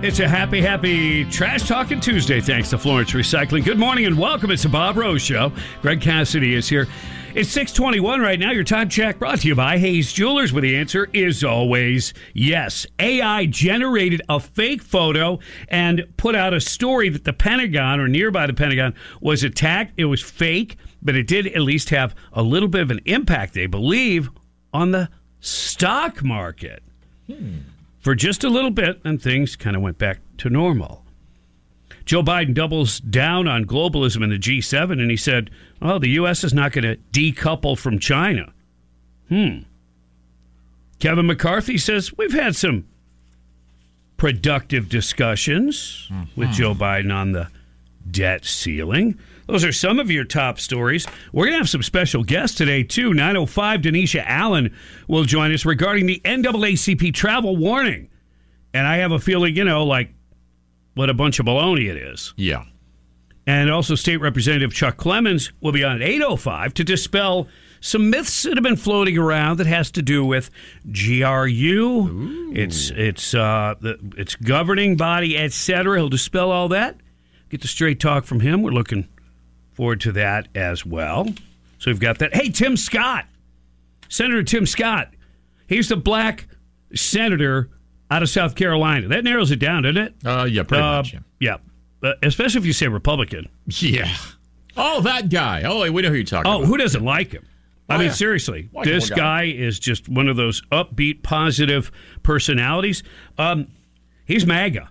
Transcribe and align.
It's 0.00 0.20
a 0.20 0.28
happy, 0.28 0.60
happy 0.60 1.24
trash 1.24 1.66
talking 1.66 1.98
Tuesday. 1.98 2.40
Thanks 2.40 2.70
to 2.70 2.78
Florence 2.78 3.10
Recycling. 3.10 3.64
Good 3.64 3.78
morning 3.78 4.06
and 4.06 4.16
welcome. 4.16 4.52
It's 4.52 4.62
the 4.62 4.68
Bob 4.68 4.96
Rose 4.96 5.22
Show. 5.22 5.52
Greg 5.82 6.00
Cassidy 6.00 6.54
is 6.54 6.68
here. 6.68 6.86
It's 7.34 7.50
621 7.50 8.20
right 8.20 8.38
now. 8.38 8.52
Your 8.52 8.62
time 8.62 8.88
check 8.88 9.18
brought 9.18 9.40
to 9.40 9.48
you 9.48 9.56
by 9.56 9.76
Hayes 9.78 10.12
Jewelers, 10.12 10.52
where 10.52 10.62
the 10.62 10.76
answer 10.76 11.08
is 11.12 11.42
always 11.42 12.14
yes. 12.32 12.86
AI 13.00 13.46
generated 13.46 14.22
a 14.28 14.38
fake 14.38 14.82
photo 14.82 15.40
and 15.68 16.06
put 16.16 16.36
out 16.36 16.54
a 16.54 16.60
story 16.60 17.08
that 17.08 17.24
the 17.24 17.32
Pentagon 17.32 17.98
or 17.98 18.06
nearby 18.06 18.46
the 18.46 18.54
Pentagon 18.54 18.94
was 19.20 19.42
attacked. 19.42 19.94
It 19.96 20.04
was 20.04 20.22
fake, 20.22 20.76
but 21.02 21.16
it 21.16 21.26
did 21.26 21.48
at 21.48 21.62
least 21.62 21.90
have 21.90 22.14
a 22.32 22.42
little 22.42 22.68
bit 22.68 22.82
of 22.82 22.92
an 22.92 23.00
impact, 23.04 23.54
they 23.54 23.66
believe, 23.66 24.30
on 24.72 24.92
the 24.92 25.08
stock 25.40 26.22
market 26.22 26.84
hmm. 27.26 27.58
For 28.08 28.14
just 28.14 28.42
a 28.42 28.48
little 28.48 28.70
bit, 28.70 29.02
and 29.04 29.20
things 29.20 29.54
kind 29.54 29.76
of 29.76 29.82
went 29.82 29.98
back 29.98 30.20
to 30.38 30.48
normal. 30.48 31.04
Joe 32.06 32.22
Biden 32.22 32.54
doubles 32.54 33.00
down 33.00 33.46
on 33.46 33.66
globalism 33.66 34.24
in 34.24 34.30
the 34.30 34.38
G7, 34.38 34.92
and 34.92 35.10
he 35.10 35.16
said, 35.18 35.50
"Oh, 35.82 35.98
the 35.98 36.08
U.S. 36.12 36.42
is 36.42 36.54
not 36.54 36.72
going 36.72 36.84
to 36.84 36.96
decouple 37.12 37.76
from 37.76 37.98
China." 37.98 38.54
Hmm. 39.28 39.58
Kevin 41.00 41.26
McCarthy 41.26 41.76
says 41.76 42.16
we've 42.16 42.32
had 42.32 42.56
some 42.56 42.86
productive 44.16 44.88
discussions 44.88 46.10
with 46.34 46.50
Joe 46.52 46.72
Biden 46.74 47.14
on 47.14 47.32
the 47.32 47.48
debt 48.10 48.44
ceiling. 48.44 49.18
Those 49.46 49.64
are 49.64 49.72
some 49.72 49.98
of 49.98 50.10
your 50.10 50.24
top 50.24 50.60
stories. 50.60 51.06
We're 51.32 51.44
going 51.44 51.54
to 51.54 51.58
have 51.58 51.68
some 51.68 51.82
special 51.82 52.22
guests 52.22 52.56
today, 52.56 52.82
too. 52.82 53.14
905 53.14 53.80
Denisha 53.80 54.22
Allen 54.26 54.76
will 55.08 55.24
join 55.24 55.52
us 55.54 55.64
regarding 55.64 56.06
the 56.06 56.20
NAACP 56.24 57.14
travel 57.14 57.56
warning. 57.56 58.10
And 58.74 58.86
I 58.86 58.98
have 58.98 59.12
a 59.12 59.18
feeling, 59.18 59.56
you 59.56 59.64
know, 59.64 59.84
like 59.84 60.12
what 60.94 61.08
a 61.08 61.14
bunch 61.14 61.38
of 61.38 61.46
baloney 61.46 61.88
it 61.88 61.96
is. 61.96 62.34
Yeah. 62.36 62.64
And 63.46 63.70
also, 63.70 63.94
State 63.94 64.18
Representative 64.18 64.74
Chuck 64.74 64.98
Clemons 64.98 65.50
will 65.62 65.72
be 65.72 65.82
on 65.82 65.96
at 65.96 66.02
805 66.02 66.74
to 66.74 66.84
dispel 66.84 67.48
some 67.80 68.10
myths 68.10 68.42
that 68.42 68.56
have 68.56 68.62
been 68.62 68.76
floating 68.76 69.16
around 69.16 69.58
that 69.58 69.66
has 69.66 69.90
to 69.92 70.02
do 70.02 70.22
with 70.22 70.50
GRU, 70.92 72.52
its 72.54 72.90
its 72.90 73.32
uh, 73.32 73.74
the, 73.80 73.98
its 74.18 74.36
governing 74.36 74.96
body, 74.96 75.38
etc. 75.38 75.96
He'll 75.96 76.10
dispel 76.10 76.50
all 76.50 76.68
that. 76.68 76.98
Get 77.50 77.60
the 77.62 77.68
straight 77.68 78.00
talk 78.00 78.24
from 78.24 78.40
him. 78.40 78.62
We're 78.62 78.70
looking 78.72 79.08
forward 79.72 80.00
to 80.02 80.12
that 80.12 80.48
as 80.54 80.84
well. 80.84 81.26
So 81.78 81.90
we've 81.90 82.00
got 82.00 82.18
that. 82.18 82.34
Hey, 82.34 82.50
Tim 82.50 82.76
Scott, 82.76 83.26
Senator 84.08 84.42
Tim 84.42 84.66
Scott. 84.66 85.10
He's 85.66 85.88
the 85.88 85.96
black 85.96 86.46
senator 86.94 87.70
out 88.10 88.22
of 88.22 88.28
South 88.30 88.54
Carolina. 88.54 89.08
That 89.08 89.24
narrows 89.24 89.50
it 89.50 89.58
down, 89.58 89.82
doesn't 89.84 89.96
it? 89.98 90.14
Uh, 90.24 90.44
yeah, 90.50 90.62
pretty 90.62 90.82
Uh, 90.82 90.96
much. 90.96 91.12
Yeah. 91.14 91.20
yeah. 91.40 91.56
Uh, 92.10 92.14
especially 92.22 92.60
if 92.60 92.66
you 92.66 92.72
say 92.72 92.88
Republican. 92.88 93.48
yeah. 93.66 94.12
Oh, 94.76 95.00
that 95.02 95.28
guy. 95.28 95.62
Oh, 95.64 95.90
we 95.90 96.02
know 96.02 96.08
who 96.08 96.14
you're 96.14 96.24
talking 96.24 96.42
about. 96.50 96.52
Oh, 96.52 96.58
about. 96.60 96.68
who 96.68 96.76
doesn't 96.76 97.04
like 97.04 97.32
him? 97.32 97.44
I 97.88 97.94
Oh, 97.94 97.98
mean, 97.98 98.06
yeah. 98.08 98.12
seriously, 98.12 98.68
Likable 98.72 98.84
this 98.94 99.10
guy. 99.10 99.16
guy 99.16 99.42
is 99.46 99.78
just 99.78 100.08
one 100.08 100.28
of 100.28 100.36
those 100.36 100.62
upbeat, 100.70 101.22
positive 101.22 101.90
personalities. 102.22 103.02
Um, 103.38 103.68
he's 104.26 104.46
MAGA. 104.46 104.88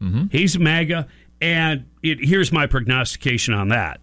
Mm-hmm. 0.00 0.24
He's 0.30 0.56
MAGA, 0.58 1.08
and 1.40 1.86
it, 2.02 2.18
here's 2.20 2.52
my 2.52 2.66
prognostication 2.66 3.54
on 3.54 3.68
that. 3.68 4.00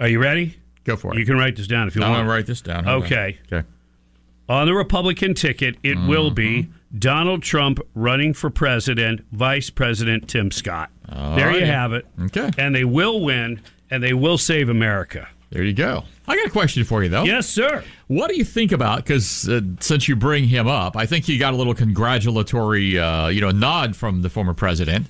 Are 0.00 0.08
you 0.08 0.20
ready? 0.20 0.56
Go 0.84 0.96
for 0.96 1.14
it. 1.14 1.18
You 1.18 1.24
can 1.26 1.36
write 1.36 1.56
this 1.56 1.66
down 1.66 1.88
if 1.88 1.96
you 1.96 2.02
I'm 2.02 2.10
want. 2.10 2.18
going 2.20 2.26
to 2.26 2.32
write 2.32 2.46
this 2.46 2.60
down. 2.60 2.86
Okay. 2.88 3.38
Okay. 3.52 3.66
On 4.48 4.66
the 4.66 4.74
Republican 4.74 5.34
ticket, 5.34 5.76
it 5.82 5.96
will 5.96 6.30
be 6.30 6.64
Mm-hmm. 6.64 6.70
Donald 7.00 7.42
Trump 7.42 7.80
running 7.96 8.32
for 8.34 8.50
president, 8.50 9.24
Vice 9.32 9.68
President 9.68 10.28
Tim 10.28 10.52
Scott. 10.52 10.90
there 11.08 11.50
you 11.58 11.66
have 11.66 11.92
it. 11.92 12.06
Okay. 12.26 12.50
And 12.56 12.72
they 12.72 12.84
will 12.84 13.20
win, 13.20 13.60
and 13.90 14.00
they 14.00 14.12
will 14.12 14.38
save 14.38 14.68
America. 14.68 15.26
There 15.50 15.64
you 15.64 15.72
go. 15.72 16.04
I 16.28 16.36
got 16.36 16.46
a 16.46 16.50
question 16.50 16.84
for 16.84 17.02
you, 17.02 17.08
though. 17.08 17.24
Yes, 17.24 17.48
sir. 17.48 17.82
What 18.06 18.28
do 18.30 18.36
you 18.36 18.44
think 18.44 18.70
about? 18.70 18.98
Because 18.98 19.48
uh, 19.48 19.60
since 19.80 20.06
you 20.06 20.14
bring 20.14 20.44
him 20.44 20.68
up, 20.68 20.96
I 20.96 21.04
think 21.06 21.24
he 21.24 21.36
got 21.36 21.52
a 21.52 21.56
little 21.56 21.74
congratulatory, 21.74 22.96
uh, 22.96 23.26
you 23.26 23.40
know, 23.40 23.50
nod 23.50 23.96
from 23.96 24.22
the 24.22 24.30
former 24.30 24.54
president. 24.54 25.08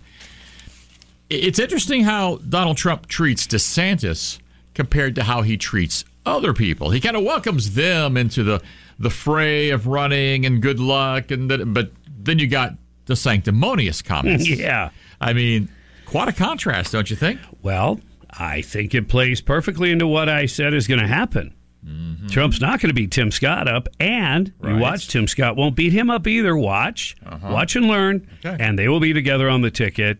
It's 1.36 1.58
interesting 1.58 2.04
how 2.04 2.36
Donald 2.48 2.76
Trump 2.76 3.06
treats 3.06 3.46
DeSantis 3.46 4.38
compared 4.74 5.14
to 5.16 5.24
how 5.24 5.42
he 5.42 5.56
treats 5.56 6.04
other 6.26 6.52
people. 6.52 6.90
He 6.90 7.00
kind 7.00 7.16
of 7.16 7.22
welcomes 7.24 7.74
them 7.74 8.16
into 8.16 8.42
the 8.42 8.62
the 8.98 9.10
fray 9.10 9.70
of 9.70 9.86
running 9.86 10.46
and 10.46 10.62
good 10.62 10.78
luck, 10.78 11.30
and 11.30 11.50
that, 11.50 11.72
but 11.74 11.90
then 12.08 12.38
you 12.38 12.46
got 12.46 12.74
the 13.06 13.16
sanctimonious 13.16 14.02
comments. 14.02 14.48
Yeah. 14.58 14.90
I 15.20 15.32
mean, 15.32 15.68
quite 16.06 16.28
a 16.28 16.32
contrast, 16.32 16.92
don't 16.92 17.08
you 17.10 17.16
think? 17.16 17.40
Well, 17.62 18.00
I 18.30 18.62
think 18.62 18.94
it 18.94 19.08
plays 19.08 19.40
perfectly 19.40 19.90
into 19.90 20.06
what 20.06 20.28
I 20.28 20.46
said 20.46 20.74
is 20.74 20.86
going 20.86 21.00
to 21.00 21.06
happen. 21.06 21.54
Mm-hmm. 21.86 22.28
Trump's 22.28 22.60
not 22.60 22.80
going 22.80 22.88
to 22.88 22.94
beat 22.94 23.10
Tim 23.10 23.30
Scott 23.30 23.68
up, 23.68 23.88
and 24.00 24.48
you 24.62 24.70
Right. 24.70 24.80
watch 24.80 25.08
Tim 25.08 25.26
Scott 25.28 25.56
won't 25.56 25.76
beat 25.76 25.92
him 25.92 26.08
up 26.10 26.26
either. 26.26 26.56
Watch, 26.56 27.14
uh-huh. 27.26 27.48
watch 27.52 27.76
and 27.76 27.86
learn, 27.86 28.26
Okay. 28.44 28.56
and 28.62 28.78
they 28.78 28.88
will 28.88 29.00
be 29.00 29.12
together 29.12 29.48
on 29.50 29.60
the 29.62 29.70
ticket. 29.70 30.18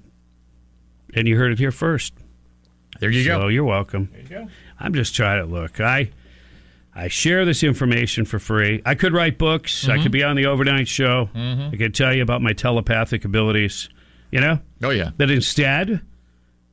And 1.15 1.29
you 1.29 1.37
heard 1.37 1.53
it 1.53 1.59
here 1.59 1.71
first. 1.73 2.13
There 3.01 3.11
you 3.11 3.25
so 3.25 3.41
go. 3.43 3.49
you're 3.49 3.65
welcome. 3.65 4.09
There 4.13 4.21
you 4.23 4.29
go. 4.29 4.49
I'm 4.79 4.95
just 4.95 5.15
trying 5.15 5.41
to 5.45 5.47
look. 5.53 5.81
I 5.81 6.11
I 6.95 7.09
share 7.09 7.45
this 7.45 7.63
information 7.63 8.25
for 8.25 8.39
free. 8.39 8.81
I 8.87 8.95
could 8.95 9.13
write 9.13 9.37
books. 9.39 9.83
Mm-hmm. 9.83 9.91
I 9.93 10.03
could 10.03 10.13
be 10.13 10.23
on 10.23 10.37
the 10.37 10.47
overnight 10.47 10.87
show. 10.89 11.29
I 11.35 11.75
could 11.77 11.95
tell 11.95 12.15
you 12.15 12.23
about 12.23 12.41
my 12.43 12.53
telepathic 12.53 13.25
abilities. 13.25 13.89
You 14.31 14.41
know, 14.41 14.59
Oh 14.83 14.91
yeah, 14.91 15.11
but 15.17 15.31
instead, 15.31 16.01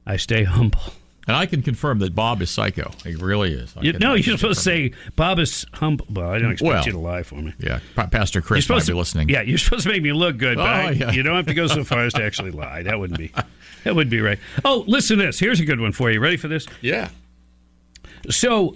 I 0.06 0.18
stay 0.18 0.44
humble. 0.46 0.82
And 1.28 1.36
I 1.38 1.46
can 1.46 1.62
confirm 1.62 2.00
that 2.00 2.16
Bob 2.16 2.42
is 2.42 2.50
psycho. 2.50 2.92
He 3.04 3.16
really 3.16 3.54
is. 3.54 3.74
I 3.78 3.82
You, 3.82 3.94
no, 3.94 4.14
you're 4.16 4.38
supposed 4.38 4.60
to 4.60 4.64
say 4.64 4.92
Bob 5.16 5.40
is 5.40 5.66
humble. 5.74 6.06
Well, 6.10 6.30
I 6.30 6.40
don't 6.40 6.52
expect 6.52 6.68
Well, 6.70 6.86
you 6.86 6.92
to 6.94 7.00
lie 7.00 7.24
for 7.24 7.36
me. 7.36 7.54
Yeah, 7.60 7.80
Pa- 7.96 8.08
Pastor 8.08 8.40
You're 8.40 8.44
Chris 8.44 8.58
might 8.68 8.76
supposed 8.76 8.88
be 8.88 8.94
listening. 8.94 9.30
Yeah, 9.30 9.42
you're 9.42 9.58
supposed 9.58 9.84
to 9.84 9.90
make 9.90 10.02
me 10.04 10.12
look 10.14 10.38
good, 10.38 10.58
but 10.58 10.86
Oh, 10.86 10.90
yeah. 10.90 11.12
you 11.12 11.24
don't 11.24 11.36
have 11.36 11.48
to 11.48 11.54
go 11.54 11.68
so 11.68 11.84
far 11.84 12.06
as 12.06 12.14
to 12.14 12.24
actually 12.24 12.52
lie. 12.52 12.84
That 12.84 13.00
wouldn't 13.00 13.20
be. 13.20 13.32
That 13.84 13.96
would 13.96 14.12
be 14.12 14.22
right. 14.22 14.38
Oh, 14.64 14.84
listen 14.86 15.18
to 15.18 15.26
this. 15.26 15.40
Here's 15.40 15.60
a 15.60 15.66
good 15.66 15.80
one 15.80 15.92
for 15.92 16.12
you. 16.12 16.20
Ready 16.20 16.38
for 16.38 16.48
this? 16.48 16.68
yeah. 16.82 17.10
So, 18.30 18.76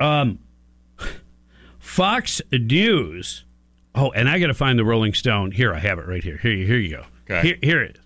um, 0.00 0.40
Fox 1.78 2.40
News. 2.52 3.44
Oh, 3.94 4.10
and 4.12 4.28
I 4.28 4.38
got 4.38 4.48
to 4.48 4.54
find 4.54 4.78
the 4.78 4.84
Rolling 4.84 5.14
Stone. 5.14 5.52
Here, 5.52 5.72
I 5.74 5.78
have 5.78 5.98
it 5.98 6.06
right 6.06 6.22
here. 6.22 6.36
Here, 6.38 6.52
you- 6.52 6.66
here 6.66 6.78
you 6.78 6.96
go. 6.96 7.04
Okay. 7.30 7.46
Here, 7.48 7.58
here 7.62 7.82
it. 7.82 7.98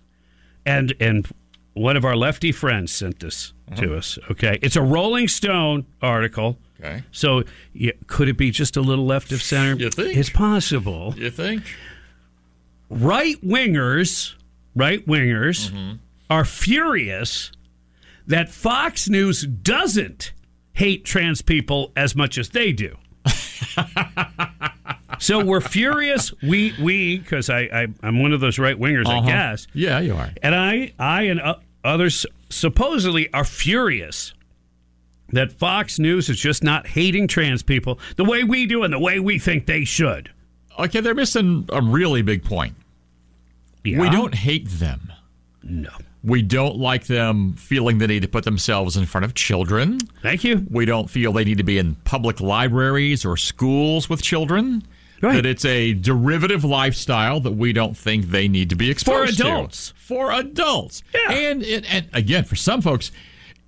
And 0.67 0.93
and 0.99 1.27
one 1.75 1.95
of 1.95 2.03
our 2.03 2.15
lefty 2.15 2.51
friends 2.51 2.91
sent 2.91 3.19
this 3.19 3.53
Uh-huh. 3.71 3.81
to 3.81 3.95
us. 3.95 4.17
Okay, 4.31 4.57
it's 4.63 4.75
a 4.75 4.81
Rolling 4.81 5.27
Stone 5.27 5.85
article. 6.01 6.57
Okay. 6.79 7.03
So, 7.11 7.43
yeah, 7.73 7.91
could 8.07 8.27
it 8.27 8.37
be 8.37 8.51
just 8.51 8.75
a 8.75 8.81
little 8.81 9.05
left 9.05 9.31
of 9.31 9.41
center? 9.41 9.75
You 9.75 9.89
think? 9.89 10.17
It's 10.17 10.29
possible. 10.29 11.13
You 11.17 11.29
think? 11.31 11.63
Right 12.89 13.37
wingers, 13.43 14.33
right 14.75 15.05
wingers 15.07 15.71
Mm-hmm. 15.71 15.93
are 16.29 16.43
furious 16.45 17.51
that 18.27 18.49
Fox 18.51 19.07
News 19.09 19.43
doesn't 19.43 20.33
hate 20.73 21.05
trans 21.05 21.41
people 21.41 21.91
as 21.95 22.15
much 22.15 22.37
as 22.37 22.49
they 22.49 22.71
do. 22.71 22.97
so 25.25 25.43
we're 25.43 25.61
furious. 25.61 26.33
We 26.41 26.73
we 26.81 27.17
because 27.19 27.49
I, 27.49 27.61
I 27.61 27.87
I'm 28.03 28.21
one 28.21 28.31
of 28.33 28.39
those 28.39 28.59
right 28.59 28.77
wingers, 28.79 29.07
I 29.07 29.17
Uh-huh. 29.17 29.27
guess. 29.27 29.67
Yeah, 29.73 29.99
you 29.99 30.13
are. 30.15 30.29
And 30.43 30.53
I, 30.55 30.93
I 30.99 31.23
and 31.23 31.39
uh, 31.41 31.55
others 31.83 32.25
supposedly 32.49 33.31
are 33.33 33.43
furious 33.43 34.33
that 35.29 35.51
Fox 35.51 35.97
News 35.99 36.29
is 36.29 36.39
just 36.39 36.63
not 36.63 36.87
hating 36.87 37.27
trans 37.27 37.63
people 37.63 37.99
the 38.15 38.23
way 38.23 38.43
we 38.43 38.65
do 38.65 38.83
and 38.83 38.93
the 38.93 38.99
way 38.99 39.19
we 39.19 39.39
think 39.39 39.65
they 39.65 39.83
should. 39.83 40.31
Okay, 40.77 40.99
they're 40.99 41.15
missing 41.15 41.67
a 41.71 41.81
really 41.81 42.21
big 42.21 42.43
point. 42.43 42.75
Yeah. 43.83 43.99
We 43.99 44.09
don't 44.09 44.35
hate 44.35 44.67
them. 44.69 45.11
No. 45.63 45.89
We 46.23 46.41
don't 46.41 46.77
like 46.77 47.05
them 47.05 47.53
feeling 47.53 47.99
the 47.99 48.07
need 48.07 48.23
to 48.23 48.27
put 48.27 48.45
themselves 48.45 48.97
in 48.97 49.05
front 49.05 49.25
of 49.25 49.35
children. 49.35 49.99
Thank 50.23 50.43
you. 50.43 50.65
We 50.71 50.85
don't 50.85 51.07
feel 51.09 51.31
they 51.33 51.43
need 51.43 51.59
to 51.59 51.63
be 51.63 51.77
in 51.77 51.95
public 52.03 52.41
libraries 52.41 53.23
or 53.25 53.37
schools 53.37 54.09
with 54.09 54.23
children. 54.23 54.83
Right. 55.21 55.35
That 55.35 55.45
it's 55.45 55.65
a 55.65 55.93
derivative 55.93 56.63
lifestyle 56.63 57.39
that 57.39 57.53
we 57.53 57.73
don't 57.73 57.95
think 57.95 58.25
they 58.25 58.47
need 58.47 58.69
to 58.69 58.75
be 58.75 58.91
exposed 58.91 59.37
to. 59.37 59.43
For 59.43 59.49
adults. 59.49 59.93
For 59.97 60.31
adults. 60.31 61.03
Yeah. 61.13 61.31
And, 61.31 61.63
and, 61.63 61.85
and 61.85 62.09
again, 62.13 62.43
for 62.43 62.55
some 62.55 62.81
folks, 62.81 63.11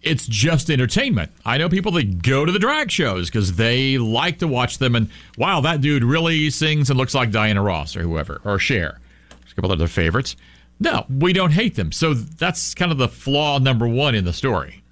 it's 0.01 0.27
just 0.27 0.69
entertainment. 0.69 1.31
I 1.45 1.57
know 1.57 1.69
people 1.69 1.93
that 1.93 2.21
go 2.21 2.45
to 2.45 2.51
the 2.51 2.59
drag 2.59 2.91
shows 2.91 3.29
because 3.29 3.55
they 3.55 3.97
like 3.97 4.39
to 4.39 4.47
watch 4.47 4.77
them 4.77 4.95
and, 4.95 5.09
wow, 5.37 5.61
that 5.61 5.81
dude 5.81 6.03
really 6.03 6.49
sings 6.49 6.89
and 6.89 6.97
looks 6.97 7.15
like 7.15 7.31
Diana 7.31 7.61
Ross 7.61 7.95
or 7.95 8.01
whoever, 8.01 8.41
or 8.43 8.59
Cher. 8.59 8.99
There's 9.29 9.51
a 9.53 9.55
couple 9.55 9.71
other 9.71 9.87
favorites. 9.87 10.35
No, 10.79 11.05
we 11.09 11.33
don't 11.33 11.51
hate 11.51 11.75
them. 11.75 11.91
So 11.91 12.13
that's 12.13 12.75
kind 12.75 12.91
of 12.91 12.97
the 12.97 13.07
flaw 13.07 13.57
number 13.57 13.87
one 13.87 14.13
in 14.15 14.25
the 14.25 14.33
story. 14.33 14.83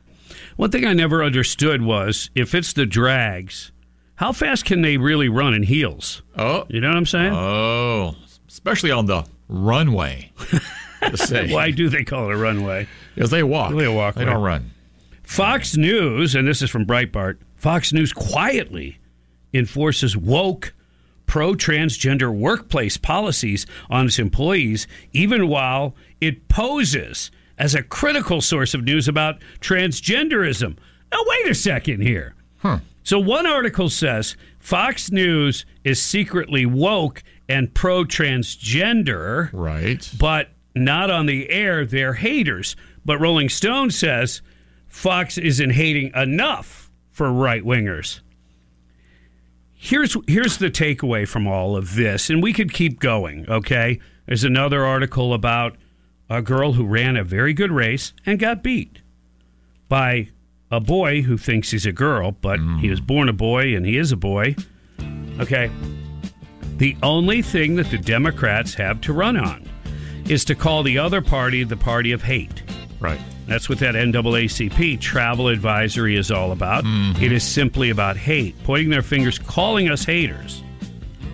One 0.55 0.71
thing 0.71 0.85
I 0.85 0.93
never 0.93 1.23
understood 1.23 1.81
was 1.81 2.29
if 2.33 2.55
it's 2.55 2.73
the 2.73 2.85
drags, 2.85 3.71
how 4.15 4.31
fast 4.31 4.65
can 4.65 4.81
they 4.81 4.97
really 4.97 5.29
run 5.29 5.53
in 5.53 5.63
heels? 5.63 6.21
Oh, 6.37 6.65
You 6.69 6.81
know 6.81 6.87
what 6.89 6.97
I'm 6.97 7.05
saying? 7.05 7.33
Oh, 7.33 8.15
especially 8.47 8.91
on 8.91 9.05
the 9.05 9.25
runway. 9.49 10.31
Why 11.49 11.71
do 11.71 11.89
they 11.89 12.03
call 12.03 12.29
it 12.29 12.33
a 12.33 12.37
runway? 12.37 12.87
Because 13.13 13.29
they 13.31 13.43
walk. 13.43 13.75
They 13.75 13.87
walk, 13.87 14.15
They 14.15 14.25
right. 14.25 14.33
don't 14.33 14.43
run. 14.43 14.71
Fox 15.23 15.75
News, 15.77 16.35
and 16.35 16.47
this 16.47 16.61
is 16.61 16.69
from 16.69 16.85
Breitbart, 16.85 17.37
Fox 17.55 17.91
News 17.93 18.13
quietly 18.13 18.99
enforces 19.53 20.15
woke 20.17 20.73
pro 21.25 21.53
transgender 21.53 22.33
workplace 22.35 22.97
policies 22.97 23.65
on 23.89 24.05
its 24.05 24.19
employees, 24.19 24.87
even 25.13 25.47
while 25.47 25.95
it 26.21 26.47
poses 26.47 27.31
as 27.57 27.73
a 27.73 27.81
critical 27.83 28.41
source 28.41 28.73
of 28.73 28.83
news 28.83 29.07
about 29.07 29.39
transgenderism. 29.61 30.77
Now, 31.11 31.19
wait 31.25 31.47
a 31.49 31.55
second 31.55 32.01
here. 32.01 32.35
So, 33.05 33.17
one 33.19 33.45
article 33.47 33.89
says 33.89 34.35
Fox 34.59 35.11
News 35.11 35.65
is 35.85 36.01
secretly 36.01 36.65
woke 36.65 37.23
and 37.47 37.73
pro 37.73 38.03
transgender 38.03 39.49
Right. 39.53 40.11
but 40.19 40.49
not 40.75 41.09
on 41.09 41.25
the 41.27 41.49
air. 41.49 41.85
They're 41.85 42.15
haters. 42.15 42.75
But 43.05 43.19
Rolling 43.21 43.47
Stone 43.49 43.91
says 43.91 44.41
Fox 44.87 45.37
isn't 45.37 45.69
hating 45.69 46.11
enough 46.15 46.89
for 47.11 47.31
right 47.31 47.63
wingers. 47.63 48.19
Here's 49.73 50.17
here's 50.27 50.57
the 50.57 50.71
takeaway 50.71 51.27
from 51.27 51.45
all 51.45 51.77
of 51.77 51.95
this, 51.95 52.29
and 52.29 52.41
we 52.41 52.53
could 52.53 52.73
keep 52.73 52.99
going. 52.99 53.47
Okay, 53.47 53.99
there's 54.25 54.43
another 54.43 54.83
article 54.83 55.33
about 55.33 55.75
a 56.27 56.41
girl 56.41 56.73
who 56.73 56.85
ran 56.85 57.15
a 57.17 57.23
very 57.23 57.53
good 57.53 57.71
race 57.71 58.13
and 58.25 58.39
got 58.39 58.63
beat 58.63 59.01
by 59.87 60.29
a 60.71 60.79
boy 60.79 61.21
who 61.21 61.37
thinks 61.37 61.71
he's 61.71 61.85
a 61.85 61.91
girl, 61.91 62.31
but 62.31 62.59
mm. 62.59 62.79
he 62.79 62.89
was 62.89 62.99
born 62.99 63.29
a 63.29 63.33
boy 63.33 63.75
and 63.75 63.85
he 63.85 63.97
is 63.97 64.11
a 64.11 64.17
boy. 64.17 64.55
Okay, 65.39 65.69
the 66.77 66.95
only 67.03 67.41
thing 67.41 67.75
that 67.75 67.89
the 67.89 67.97
Democrats 67.97 68.73
have 68.73 68.99
to 69.01 69.13
run 69.13 69.37
on 69.37 69.67
is 70.29 70.43
to 70.45 70.55
call 70.55 70.83
the 70.83 70.97
other 70.97 71.21
party 71.21 71.63
the 71.63 71.77
party 71.77 72.11
of 72.11 72.23
hate. 72.23 72.63
Right. 72.99 73.19
That's 73.47 73.69
what 73.69 73.79
that 73.79 73.95
NAACP 73.95 74.99
travel 74.99 75.47
advisory 75.49 76.15
is 76.15 76.31
all 76.31 76.51
about. 76.51 76.83
Mm-hmm. 76.83 77.23
It 77.23 77.31
is 77.31 77.43
simply 77.43 77.91
about 77.91 78.17
hate, 78.17 78.55
pointing 78.63 78.89
their 78.89 79.03
fingers, 79.03 79.37
calling 79.37 79.89
us 79.89 80.03
haters, 80.03 80.63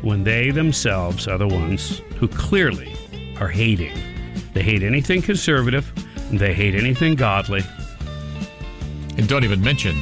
when 0.01 0.23
they 0.23 0.51
themselves 0.51 1.27
are 1.27 1.37
the 1.37 1.47
ones 1.47 1.99
who 2.17 2.27
clearly 2.27 2.93
are 3.39 3.47
hating. 3.47 3.97
They 4.53 4.61
hate 4.61 4.83
anything 4.83 5.21
conservative, 5.21 5.91
they 6.31 6.53
hate 6.53 6.75
anything 6.75 7.15
godly. 7.15 7.63
And 9.31 9.37
don't 9.39 9.45
even 9.49 9.63
mention 9.63 9.95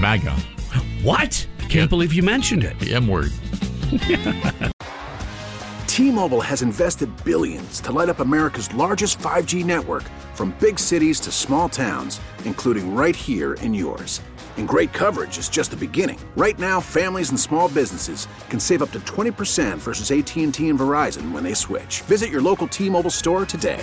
MAGA, 0.00 0.30
What? 1.02 1.44
I 1.58 1.62
can't 1.62 1.74
Yeah. 1.74 1.86
believe 1.86 2.12
you 2.14 2.22
mentioned 2.22 2.62
it. 2.62 2.78
the 2.78 2.94
M 2.94 3.08
word. 3.08 3.32
T-Mobile 5.88 6.40
has 6.40 6.62
invested 6.62 7.10
billions 7.24 7.80
to 7.80 7.90
light 7.90 8.08
up 8.08 8.20
America's 8.20 8.72
largest 8.74 9.18
5G 9.18 9.64
network 9.64 10.04
from 10.34 10.54
big 10.60 10.78
cities 10.78 11.18
to 11.20 11.32
small 11.32 11.68
towns, 11.68 12.20
including 12.44 12.94
right 12.94 13.16
here 13.16 13.54
in 13.54 13.74
yours. 13.74 14.20
And 14.56 14.68
great 14.68 14.92
coverage 14.92 15.36
is 15.36 15.48
just 15.48 15.72
the 15.72 15.76
beginning. 15.76 16.20
Right 16.36 16.56
now, 16.56 16.80
families 16.80 17.30
and 17.30 17.40
small 17.40 17.68
businesses 17.68 18.28
can 18.48 18.60
save 18.60 18.82
up 18.82 18.92
to 18.92 19.00
20% 19.00 19.78
versus 19.78 20.12
AT&T 20.12 20.68
and 20.68 20.78
Verizon 20.78 21.32
when 21.32 21.42
they 21.42 21.54
switch. 21.54 22.02
Visit 22.02 22.30
your 22.30 22.40
local 22.40 22.68
T-Mobile 22.68 23.10
store 23.10 23.44
today. 23.46 23.82